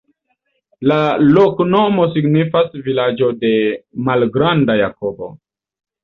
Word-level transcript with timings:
La 0.91 0.95
loknomo 1.33 2.07
signifas: 2.15 2.71
vilaĝo 2.87 3.27
de 3.43 3.51
malgranda 4.09 4.77
Jakobo. 4.79 5.29